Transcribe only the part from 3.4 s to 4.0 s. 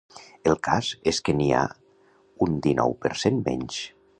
menys.